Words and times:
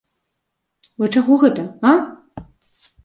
Вы 1.03 1.09
чаго 1.15 1.33
гэта, 1.43 1.67
а? 1.91 2.45